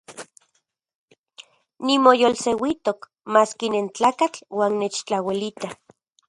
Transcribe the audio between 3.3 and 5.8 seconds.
maski nentlakatl uan nechtlauelita.